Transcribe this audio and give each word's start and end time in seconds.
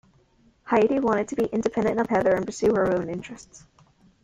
Heidi 0.63 0.99
wanted 0.99 1.27
to 1.27 1.35
be 1.35 1.43
independent 1.45 1.99
of 1.99 2.07
Heather 2.07 2.33
and 2.35 2.43
pursue 2.43 2.73
her 2.73 2.91
own 2.91 3.07
interests. 3.07 3.67